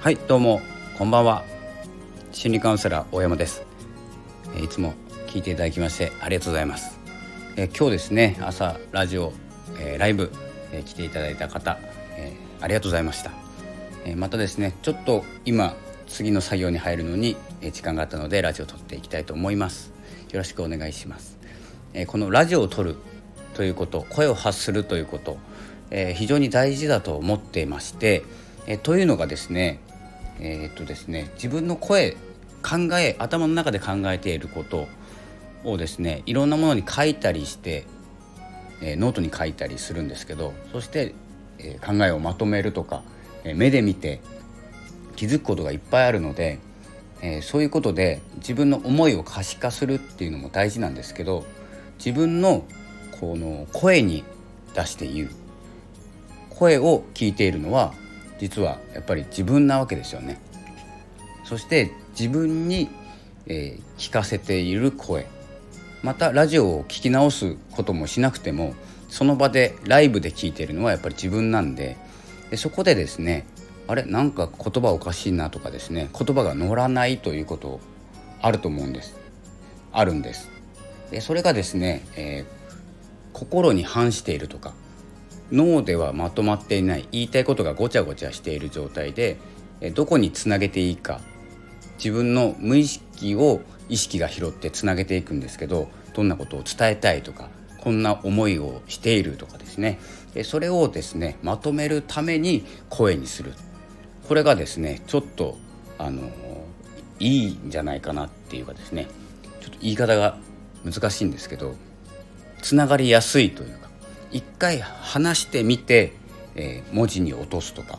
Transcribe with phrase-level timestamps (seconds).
[0.00, 0.62] はいどうも
[0.96, 1.44] こんばんは。
[2.32, 3.66] 心理カウンセラー大山です。
[4.58, 4.94] いつも
[5.26, 6.98] 聞いていただきましてありがとうございます。
[7.58, 9.34] え今日ですね朝ラジオ、
[9.78, 10.32] えライブ、
[10.72, 11.78] え来ていただいた方、
[12.16, 12.32] え
[12.62, 13.30] ありがとうございました、
[14.06, 15.76] えまたですねちょっと今
[16.06, 17.36] 次の作業に入るのに
[17.70, 19.92] 時間があったのでラジオを撮っていきたいと思います。
[20.32, 21.36] よろしくお願いします、
[21.92, 22.96] えこのラジオを撮る
[23.52, 25.36] ということ声を発するということ、
[25.90, 28.24] え非常に大事だと思っていまして、
[28.66, 29.80] えというのがですね
[30.40, 32.16] えー、っとですね自分の声
[32.62, 34.88] 考え頭の中で考えていること
[35.64, 37.84] をですねいろんなものに書いたりして、
[38.82, 41.14] えー、ノートに書いたりするんですけどそして、
[41.58, 43.02] えー、考えをまとめるとか、
[43.44, 44.20] え目で見て
[45.16, 46.58] 気づくことがいっぱいあるので、
[47.20, 51.44] えそういうことで自分の思いを可視化するっていうのも大事なんですけど
[51.98, 52.64] 自分の
[53.20, 54.24] この声に
[54.74, 55.30] 出して言う。
[56.48, 57.94] 声を聞いているのは
[58.40, 60.40] 実はやっぱり自分なわけですよね。
[61.44, 62.88] そして自分に、
[63.46, 65.26] えー、聞かせている声。
[66.02, 68.74] またラジオを聞き直すこともしなくても
[69.10, 71.96] その場でライブで聞いているのはやっぱり自分なんで。
[72.50, 73.46] でそこでですね
[73.86, 77.78] あれなんか言葉おかしいなとかですね言葉が乗らないということ
[78.40, 79.16] あると思うんです。
[79.92, 80.48] あるんです。
[81.10, 82.72] でそれがですね、えー、
[83.32, 84.72] 心に反しているとか
[85.52, 89.38] 脳ではまとまっていない言いたいことがごちゃごちゃしている状態で
[89.94, 91.20] どこにつなげていいか
[91.96, 97.48] 自分の無意識を意識が拾ってつなげていくんですけどどんなことを伝えたいとか
[97.78, 99.98] こんな思いをしているとかですね。
[100.44, 103.54] それをですねまとめるために声にする。
[104.28, 105.56] これがですねちょっと
[105.98, 106.30] あの
[107.18, 109.06] いいんじゃないかなっていうかですね
[109.60, 110.38] ちょっと言い方が
[110.84, 111.74] 難しいんですけど
[112.62, 113.89] つながりやすいというか
[114.32, 116.12] 一回話してみて、
[116.54, 117.98] えー、文字に落とすとか、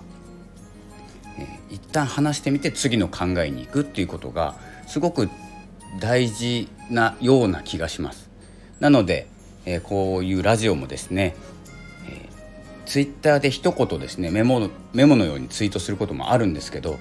[1.37, 4.55] えー、一旦話してみて次の考えに行くっていうことが
[4.87, 5.29] すごく
[5.99, 8.29] 大事なような気がします。
[8.79, 9.27] なので、
[9.65, 11.35] えー、こういうラジオもですね、
[12.09, 16.97] えー、ツイッターで一言ですねメモメモのようにツイートすることもあるんですけど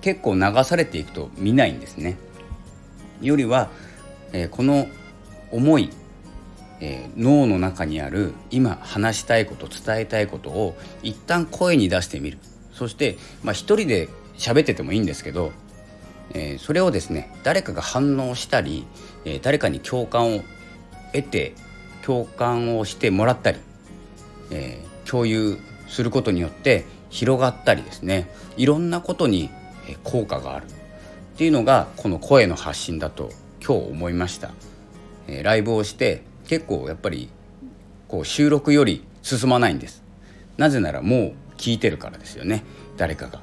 [0.00, 2.16] 結構流されていくと見ないんですね。
[3.20, 3.70] よりは、
[4.32, 4.88] えー、この
[5.52, 5.90] 思い
[6.84, 12.38] えー、脳の中にある今話したいこと伝えたいことを一旦声に出してみる。
[12.72, 15.52] そして、まあ、一人で喋っててもいいんですけど、
[16.34, 18.84] えー、それをですね誰かが反応したり、
[19.24, 20.42] えー、誰かに共感を
[21.12, 21.54] 得て
[22.04, 23.58] 共感をしてもらったり、
[24.50, 28.28] え共有することによって広がったりですね。
[28.56, 29.50] いろんなことに
[30.02, 30.64] 効果がある。
[30.64, 30.68] っ
[31.36, 33.30] ていうのがこの声の発信だと
[33.64, 34.50] 今日思いました。
[35.28, 37.30] えライブをして結構やっぱり
[38.08, 40.02] こう収録より進まないんです。
[40.58, 42.62] なぜならもう聞いてるからですよね。
[42.98, 43.40] 誰かが。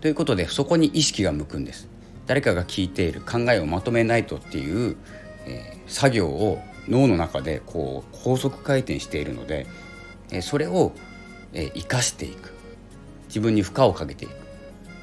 [0.00, 1.88] ということでそこに意識が向くんです。
[2.28, 4.96] 誰かが聞いている考えをまとめないとっていう、
[5.46, 9.66] えー、作業を脳の中でこう高速回転しているので、
[10.30, 10.92] えー、それを、
[11.52, 12.52] えー、生かしていく。
[13.26, 14.36] 自分に負荷をかけていく。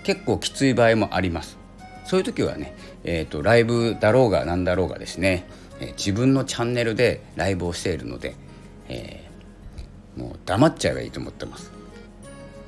[0.03, 1.57] 結構きつい場合もあります。
[2.05, 5.45] そういう時はね、えーとライブだろうが何だろうがですね
[5.79, 8.35] え自分のチャンネルでライブをしているので、
[8.87, 11.71] えー、もう黙っちゃえばいいと思ってます。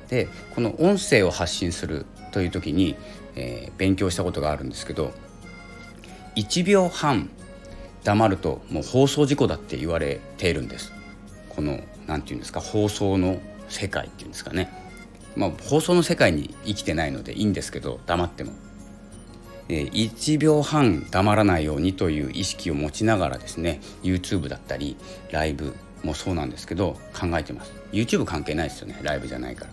[0.08, 2.94] でこの音声を発信するという時に、
[3.34, 5.12] えー、勉強したことがあるんですけど
[6.36, 7.28] 1秒半
[8.04, 10.92] 黙るともう放送事故だって言われているんです。
[11.48, 14.70] この何て言うんですか放送の世界っていうんですかね。
[15.34, 18.52] まあ、放送の世界に生きてないのでいいんですけど黙っても
[19.68, 24.96] 1秒半黙らないようにという意識を持ちながらですね YouTube だったり
[25.32, 27.72] ライブもそうなんですけど考えてます。
[27.92, 29.70] YouTube 関係ないですよねライブじゃないから。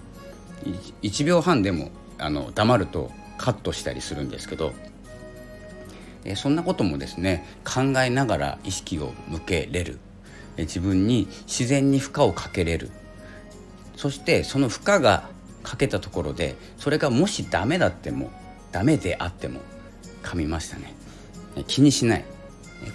[1.01, 4.73] 1秒半でもあの黙るとカットしたりするんですけど
[6.23, 9.99] えそんなこともですね考えながら意識を向けれる。
[10.55, 12.91] え自分に自然に負荷をかけれる。
[13.96, 15.29] そしてその負荷が
[15.61, 18.31] かけたところでそれがもしダメだっても
[18.72, 19.61] ダメであっても
[20.23, 20.96] 噛みましたね。
[21.67, 22.25] 気にしない。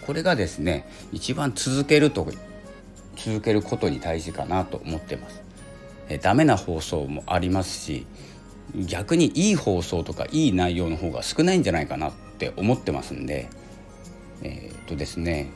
[0.07, 2.27] これがですね一番続けると
[3.17, 5.49] 続けることに大事かなと思ってます。
[6.23, 8.07] ダメな放送もありますし
[8.75, 13.49] 逆にいい放送とかいい内容の方が少ないんじゃないかなって思ってますんで
[14.43, 15.51] えー、っとですね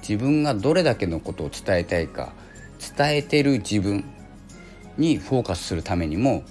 [0.00, 2.32] 自分がどれだけのことを伝えたいか
[2.96, 4.04] 伝えてる自分
[4.98, 6.42] にフォーカスするためにも、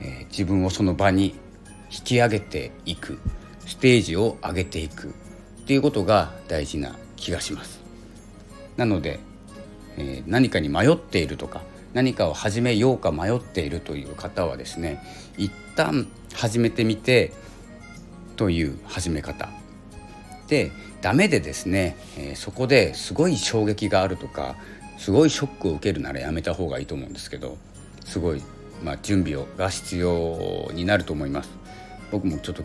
[0.00, 1.34] えー、自分をその場に
[1.90, 3.18] 引き上げていく。
[3.70, 5.10] ステージを上げていくっ
[5.64, 7.80] ていうことが大事な気がします。
[8.76, 9.20] なので、
[9.96, 11.62] えー、何かに迷っているとか
[11.94, 15.00] 何かを始めようか迷っているという方はですね
[15.36, 17.32] 一旦始めてみて
[18.36, 19.48] という始め方
[20.48, 24.56] でダメでですね、えー、そこですごい衝撃があるとか
[24.98, 27.56] すごいショックを受けるならやめた方がいいと思うんですけど
[28.04, 28.42] すごい、
[28.82, 31.50] まあ、準備をが必要になると思います
[32.10, 32.64] 僕もちょっと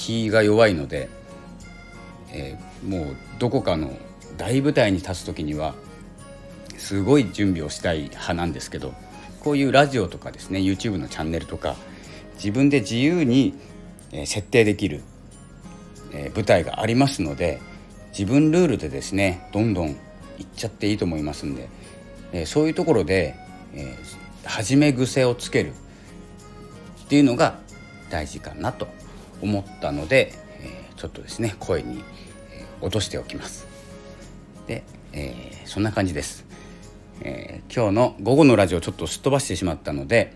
[0.00, 1.10] 気が弱いので、
[2.32, 3.94] えー、もうどこかの
[4.38, 5.74] 大舞台に立つ時には
[6.78, 8.94] すごい準備をしたい派なんですけど
[9.40, 11.76] こういうラジオとかですね YouTube のチャンネルとか
[12.36, 13.54] 自分で自由に
[14.24, 15.02] 設定できる
[16.34, 17.60] 舞台がありますので
[18.18, 19.96] 自分ルールでですねどんどんいっ
[20.56, 21.54] ちゃっていいと思いますん
[22.32, 23.34] でそういうところで
[24.46, 25.72] 始め癖をつける
[27.04, 27.58] っていうのが
[28.08, 28.99] 大事かなと。
[29.42, 32.02] 思ったのでえちょっとですね声に
[32.80, 33.66] 落としておきます。
[34.66, 36.46] で、えー、そんな感じです。
[37.22, 40.32] えー、今日の午後のラジオちょっとすっ飛ばしてしまったので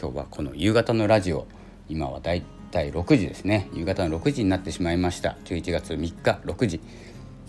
[0.00, 1.46] 今日はこの夕方のラジオ
[1.88, 6.80] 今はだいたい6時ですね夕方の6時になってしまいました11月3日6時、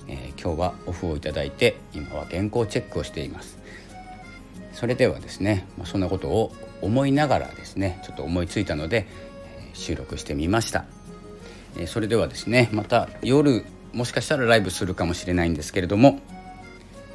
[0.09, 3.57] えー、今日はオフをいただいて今は原稿チェックをしています
[4.73, 6.51] それではですね、まあ、そんなことを
[6.81, 9.07] 思いながらですねちょっと思いついたので、
[9.73, 10.85] 収録してみました、
[11.77, 16.19] えー、それではですねまた夜もしかしたらライブするかもしれないんですけれども、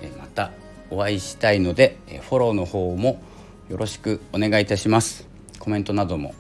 [0.01, 0.53] えまた
[0.91, 3.21] お会いしたいのでえフォローの方も
[3.69, 5.27] よろしくお願いいたします。
[5.59, 6.35] コメントなども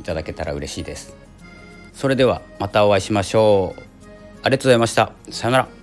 [0.00, 1.14] いただけたら嬉しいです。
[1.92, 3.80] それではまたお会いしましょう。
[4.42, 5.12] ありがとうございました。
[5.30, 5.81] さようなら。